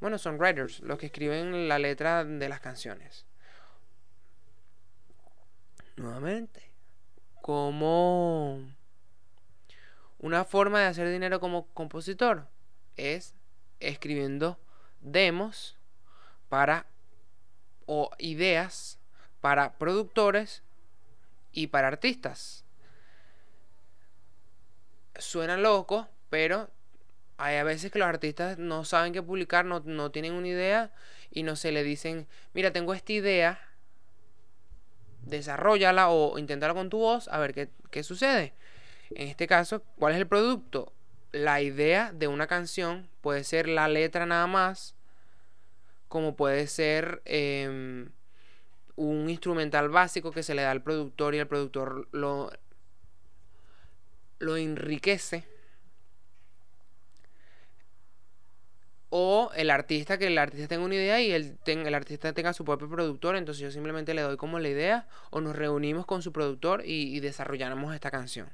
[0.00, 3.26] bueno, son writers, los que escriben la letra de las canciones.
[5.96, 6.70] Nuevamente,
[7.42, 8.60] como
[10.20, 12.48] Una forma de hacer dinero como compositor
[12.96, 13.34] es
[13.78, 14.58] escribiendo
[15.00, 15.76] demos
[16.48, 16.86] para
[17.86, 18.98] o ideas
[19.40, 20.62] para productores
[21.52, 22.64] y para artistas.
[25.16, 26.70] Suena loco, pero
[27.38, 30.92] hay a veces que los artistas no saben qué publicar, no, no tienen una idea
[31.30, 33.60] y no se le dicen, mira, tengo esta idea,
[35.22, 38.54] desarrollala o inténtala con tu voz a ver qué, qué sucede.
[39.10, 40.92] En este caso, ¿cuál es el producto?
[41.30, 44.96] La idea de una canción puede ser la letra nada más,
[46.08, 48.10] como puede ser em,
[48.96, 52.50] un instrumental básico que se le da al productor y el productor lo,
[54.40, 55.57] lo enriquece.
[59.10, 62.64] O el artista, que el artista tenga una idea y el, el artista tenga su
[62.64, 66.32] propio productor, entonces yo simplemente le doy como la idea o nos reunimos con su
[66.32, 68.50] productor y, desarrollamos esta canción.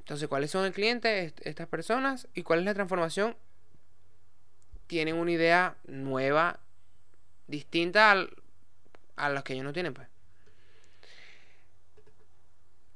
[0.00, 1.32] Entonces, ¿cuáles son el cliente?
[1.42, 2.28] Estas personas.
[2.34, 3.36] ¿Y cuál es la transformación?
[4.86, 6.60] Tienen una idea nueva,
[7.46, 8.28] distinta al,
[9.16, 10.08] a los que ellos no tienen, pues.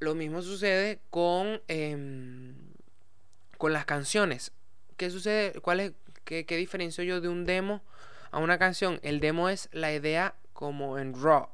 [0.01, 2.55] Lo mismo sucede con, em,
[3.57, 4.53] con las canciones.
[4.99, 5.59] ¿Qué sucede?
[5.61, 5.93] ¿Cuál es,
[6.25, 7.83] qué, qué diferencio yo de un demo
[8.33, 8.99] a una canción?
[9.03, 11.49] El demo es la idea como en raw,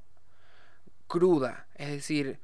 [1.07, 1.66] cruda.
[1.76, 2.40] Es decir,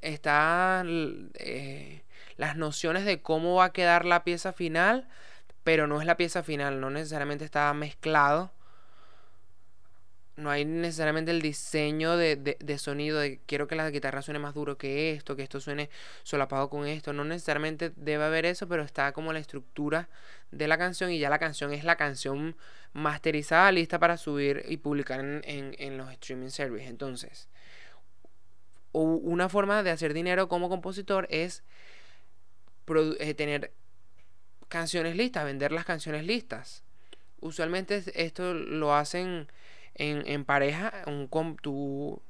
[0.00, 2.04] está eh,
[2.36, 5.08] las nociones de cómo va a quedar la pieza final,
[5.64, 8.52] pero no es la pieza final, no necesariamente está mezclado.
[10.36, 14.54] No hay necesariamente el diseño de, de, sonido de quiero que la guitarra suene más
[14.54, 15.90] duro que esto, que esto suene
[16.24, 17.12] solapado con esto.
[17.12, 20.08] No necesariamente debe haber eso, pero está como la estructura
[20.50, 22.56] de la canción y ya la canción es la canción
[22.92, 26.88] masterizada, lista para subir y publicar en, en, en los streaming services.
[26.88, 27.48] Entonces,
[28.94, 31.64] una forma de hacer dinero como compositor es
[33.18, 33.72] eh, tener
[34.68, 36.84] canciones listas, vender las canciones listas.
[37.40, 39.48] Usualmente esto lo hacen
[39.94, 42.20] en, en pareja, un, tu,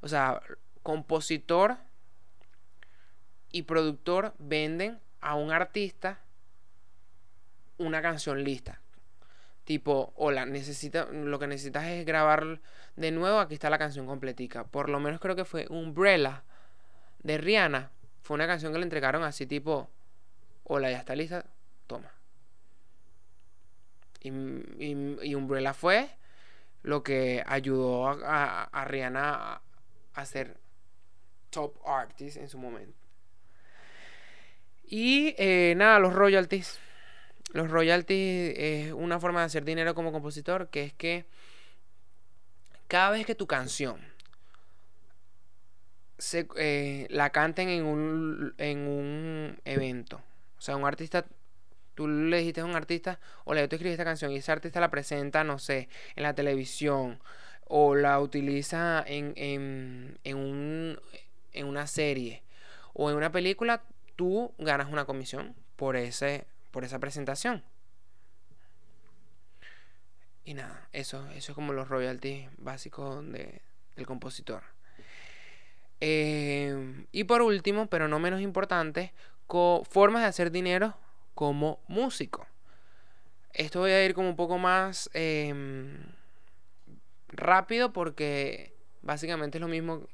[0.00, 0.40] o sea,
[0.82, 1.76] compositor
[3.52, 6.20] y productor venden a un artista
[7.78, 8.80] una canción lista.
[9.64, 12.60] Tipo, hola, necesita, lo que necesitas es grabar
[12.96, 14.64] de nuevo, aquí está la canción completica.
[14.64, 16.42] Por lo menos creo que fue Umbrella
[17.22, 17.90] de Rihanna
[18.22, 19.90] fue una canción que le entregaron así tipo,
[20.64, 21.44] hola, ya está lista,
[21.86, 22.12] toma.
[24.22, 26.10] Y, y, Umbrella fue
[26.82, 29.60] lo que ayudó a, Rihanna
[30.14, 30.58] a, ser
[31.50, 32.98] top artist en su momento.
[34.84, 36.78] Y eh, nada, los royalties.
[37.52, 41.26] Los royalties es una forma de hacer dinero como compositor, que es que
[42.86, 44.00] cada vez que tu canción
[46.18, 50.22] se, eh, la canten en un, en un evento.
[50.58, 51.24] O sea, un artista,
[51.94, 54.80] tú le dijiste a un artista, o yo te escribí esta canción y ese artista
[54.80, 57.20] la presenta, no sé, en la televisión
[57.66, 61.00] o la utiliza en, en, en, un,
[61.52, 62.42] en una serie
[62.94, 63.82] o en una película,
[64.16, 67.62] tú ganas una comisión por, ese, por esa presentación.
[70.44, 73.60] Y nada, eso, eso es como los royalties básicos de,
[73.94, 74.62] del compositor.
[76.00, 79.12] Em, y por último, pero no menos importante,
[79.84, 80.94] formas de hacer dinero
[81.40, 82.46] como músico.
[83.54, 85.96] Esto voy a ir como un poco más em,
[87.28, 90.06] rápido porque básicamente es lo mismo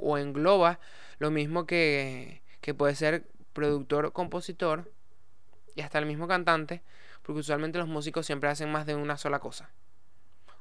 [0.00, 0.80] o engloba
[1.20, 4.90] lo mismo que, que puede ser productor, compositor
[5.76, 6.82] y hasta el mismo cantante,
[7.22, 9.70] porque usualmente los músicos siempre hacen más de una sola cosa.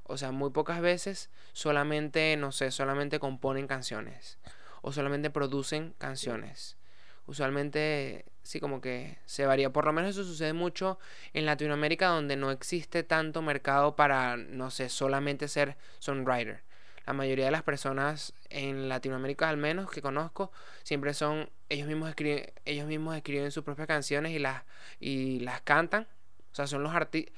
[0.04, 4.38] O sea, muy pocas veces solamente, no sé, solamente componen canciones
[4.84, 6.78] o solamente producen canciones.
[7.26, 9.72] Usualmente sí como que se varía.
[9.72, 11.00] Por lo menos eso sucede mucho
[11.34, 16.62] en Latinoamérica donde no existe tanto mercado para, no sé, solamente ser songwriter.
[17.06, 22.08] La mayoría de las personas en Latinoamérica al menos que conozco siempre son ellos mismos
[22.08, 24.64] escriben ellos mismos escriben sus propias canciones y las
[25.00, 26.08] y las cantan.
[26.52, 27.34] O sea, son los artistas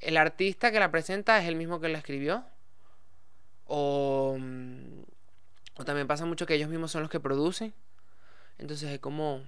[0.00, 2.44] el artista que la presenta es el mismo que la escribió
[3.64, 5.02] o mm,
[5.78, 7.74] o también pasa mucho que ellos mismos son los que producen.
[8.58, 9.44] Entonces es como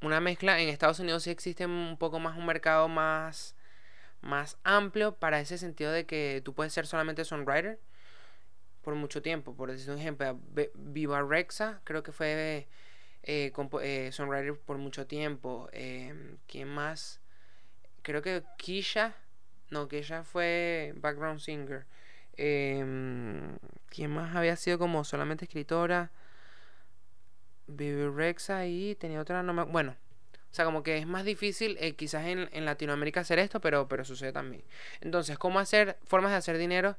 [0.00, 0.60] una mezcla.
[0.60, 3.54] En Estados Unidos sí existe un poco más un mercado más,
[4.20, 7.78] más amplio para ese sentido de que tú puedes ser solamente songwriter
[8.82, 9.54] por mucho tiempo.
[9.54, 10.38] Por decir un ejemplo,
[10.74, 12.68] Viva Rexa creo que fue
[13.22, 15.68] eh, eh, songwriter por mucho tiempo.
[15.72, 17.20] Eh, ¿Quién más?
[18.02, 19.14] Creo que Kisha.
[19.70, 21.86] No, Kisha fue background singer.
[22.36, 22.84] Eh,
[23.88, 26.10] ¿Quién más había sido como solamente escritora?
[27.68, 29.96] Rexa y tenía otra, no me, bueno,
[30.50, 33.88] o sea, como que es más difícil eh, quizás en, en, Latinoamérica hacer esto, pero,
[33.88, 34.62] pero sucede también.
[35.00, 36.96] Entonces, ¿cómo hacer formas de hacer dinero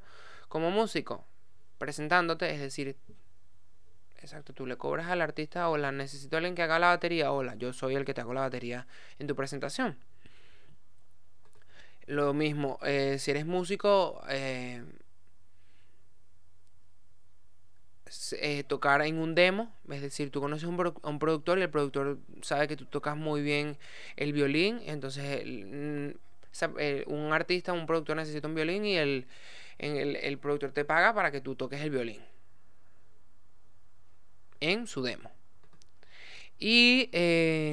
[0.47, 1.25] como músico?
[1.77, 2.95] Presentándote, es decir,
[4.21, 7.73] exacto, tú le cobras al artista, hola, necesito alguien que haga la batería, hola, yo
[7.73, 8.87] soy el que te hago la batería
[9.19, 9.97] en tu presentación.
[12.05, 14.83] Lo mismo, eh, si eres músico, eh,
[18.39, 22.17] eh, tocar en un demo, es decir, tú conoces a un, productor y el productor
[22.41, 23.77] sabe que tú tocas muy bien
[24.15, 26.09] el violín, entonces mm,
[27.07, 29.27] un artista, un productor necesita un violín y el,
[29.77, 32.21] el, productor te paga para que tú toques el violín
[34.59, 35.31] en su demo.
[36.59, 37.09] Y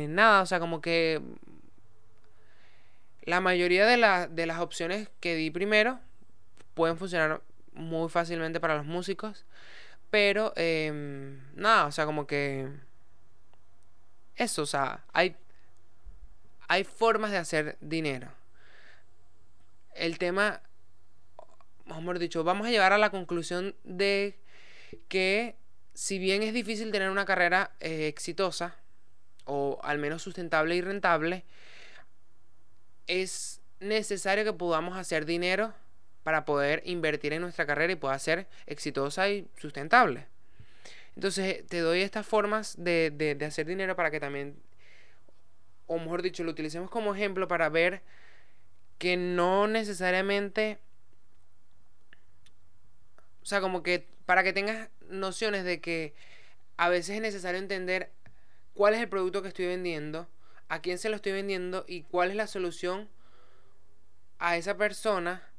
[0.08, 1.22] nada, o sea, como que
[3.22, 5.98] la mayoría de, de las opciones que di primero
[6.74, 7.40] pueden funcionar
[7.74, 9.44] muy fácilmente para los músicos.
[10.14, 12.68] Pero, em, nada, o sea, como que...
[14.36, 15.34] Eso, o sea, hay,
[16.68, 18.28] hay formas de hacer dinero.
[19.92, 20.62] El tema,
[21.86, 24.38] mejor dicho, vamos a llegar a la conclusión de
[25.08, 25.56] que
[25.94, 28.76] si bien es difícil tener una carrera eh, exitosa,
[29.46, 31.44] o al menos sustentable y rentable,
[33.08, 35.74] es necesario que podamos hacer dinero
[36.24, 40.26] para poder invertir en nuestra carrera y pueda ser exitosa y sustentable.
[41.14, 44.56] Entonces te doy estas formas de, de, hacer dinero para que también,
[45.86, 48.02] o mejor dicho, lo utilicemos como ejemplo para ver
[48.98, 50.78] que no necesariamente,
[53.42, 56.14] o sea, como que para que tengas nociones de que
[56.76, 58.10] a veces es necesario entender
[58.72, 60.26] cuál es el producto que estoy vendiendo
[60.68, 63.08] a quién se lo estoy vendiendo y cuál es la solución
[64.38, 65.53] a esa persona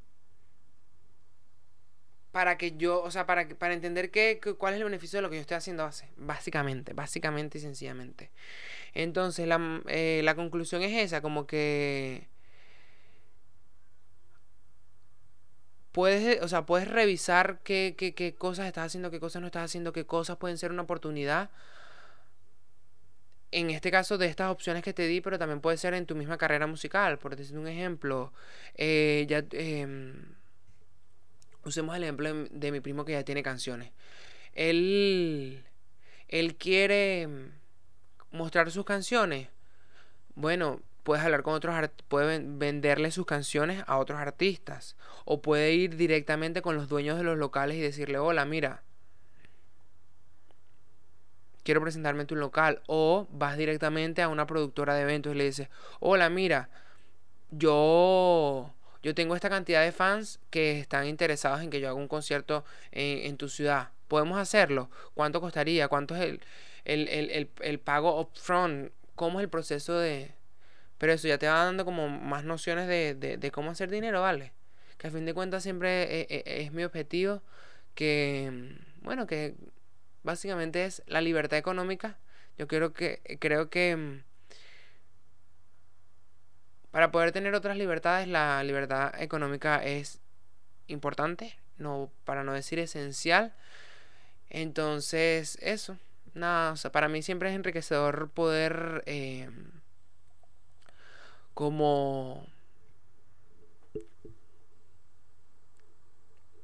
[2.36, 4.12] para que yo, o sea, para, para entender
[4.58, 8.30] cuál es el beneficio de lo que yo estoy haciendo hace, básicamente, básicamente y sencillamente.
[8.94, 12.28] Entonces, la, eh, la conclusión es esa, como que
[15.94, 19.64] puedes, o sea, puedes revisar qué, qué, qué cosas estás haciendo, qué cosas no estás
[19.64, 21.52] haciendo, qué cosas pueden ser una oportunidad
[23.52, 26.16] en este caso de estas opciones que te di, pero también puede ser en tu
[26.16, 27.18] misma carrera musical.
[27.18, 28.34] Por decir un ejemplo,
[28.76, 30.36] eh, ya, em,
[31.66, 33.92] usemos el ejemplo de mi primo que ya tiene canciones.
[34.54, 35.66] Él,
[36.28, 37.28] él quiere
[38.32, 39.50] mostrar sus canciones.
[40.36, 41.76] Bueno, puedes hablar con otros
[42.08, 44.96] puede venderle sus canciones a otros artistas
[45.26, 48.84] o puede ir directamente con los dueños de los locales y decirle, "Hola, mira,
[51.66, 52.82] quiero presentarme en tu local.
[52.88, 55.68] O vas directamente a una productora de eventos y le dices,
[56.00, 56.70] hola, mira,
[57.52, 58.74] yo,
[59.06, 62.66] yo tengo esta cantidad de fans que están interesados en que yo haga un concierto
[62.92, 63.90] en, tu ciudad.
[64.08, 64.90] ¿Podemos hacerlo?
[65.14, 65.88] ¿Cuánto costaría?
[65.88, 66.40] ¿Cuánto es
[66.86, 68.92] el, el, pago upfront?
[69.14, 70.34] ¿Cómo es el proceso de...?
[70.98, 74.54] Pero eso ya te va dando como más nociones de, de, cómo hacer dinero, ¿vale?
[74.98, 77.44] Que a fin de cuentas siempre es, e, es mi objetivo
[77.94, 79.54] que, bueno, que
[80.24, 82.18] básicamente es la libertad económica.
[82.58, 84.24] Yo creo que, creo que
[86.96, 90.22] para poder tener otras libertades, la libertad económica es
[90.88, 93.54] importante, no, para no decir esencial.
[94.50, 95.98] Entonces, eso.
[96.36, 99.50] Nada, o sea, para mí siempre es enriquecedor poder eh,
[101.54, 102.48] como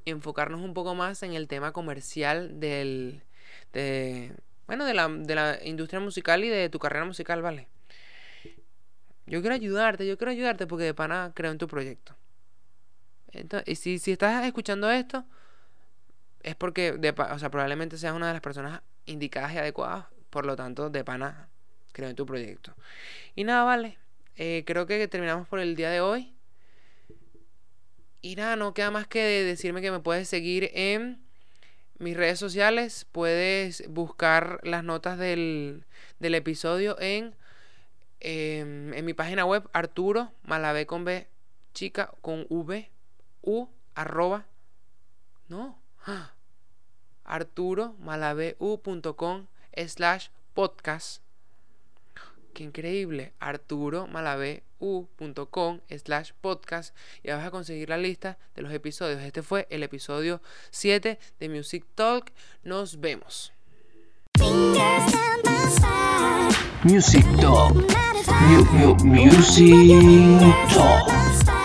[0.06, 3.22] enfocarnos un poco más en el tema comercial del,
[3.74, 4.32] de,
[4.66, 7.68] bueno, de la, de la industria musical y de tu carrera musical, ¿vale?
[9.26, 12.16] Yo quiero ayudarte, yo quiero ayudarte porque de pana creo en tu proyecto.
[13.32, 15.26] Entonces, y si, si estás escuchando esto,
[16.44, 20.06] es porque, de, o sea, probablemente seas una de las personas indicadas y adecuadas.
[20.30, 21.50] Por lo tanto, de pana
[21.92, 22.74] creo en tu proyecto.
[23.36, 23.98] Y nada, vale.
[24.36, 26.34] Eh, creo que terminamos por el día de hoy.
[28.22, 31.22] Y nada, no queda más que decirme que me puedes seguir en
[31.98, 33.06] mis redes sociales.
[33.12, 35.86] Puedes buscar las notas del,
[36.20, 37.36] del episodio en,
[38.22, 41.28] em, en mi página web Arturo Malavé con B
[41.74, 42.90] chica con V
[43.42, 44.46] U arroba
[45.50, 45.80] no
[47.24, 47.96] Arturo
[49.16, 49.48] com
[49.88, 51.22] slash podcast
[52.54, 53.34] Qué increíble.
[53.40, 59.22] arturomalabu.com slash podcast y vas a conseguir la lista de los episodios.
[59.22, 60.42] Este fue el episodio
[60.72, 62.32] 7 de Music Talk.
[62.64, 63.54] Nos vemos.
[66.84, 67.76] Music Talk.
[69.04, 70.02] music
[70.70, 71.61] Talk.